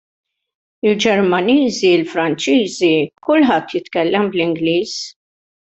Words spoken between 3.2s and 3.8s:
kulħadd